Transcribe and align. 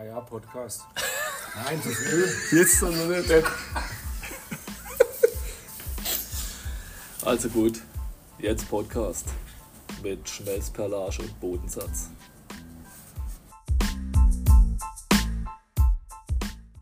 Ah 0.00 0.04
ja, 0.04 0.20
Podcast. 0.20 0.86
Nein, 1.62 1.82
zu 1.82 1.90
früh. 1.90 2.24
Jetzt 2.56 2.80
noch 2.80 2.90
nicht. 2.90 3.44
Also 7.22 7.50
gut, 7.50 7.82
jetzt 8.38 8.66
Podcast 8.70 9.26
mit 10.02 10.26
Schmelzperlage 10.26 11.20
und 11.20 11.38
Bodensatz. 11.38 12.08